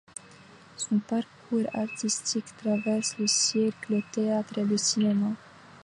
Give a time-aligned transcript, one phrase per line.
[0.77, 5.35] Son parcours artistique traverse le cirque, le théâtre et le cinéma.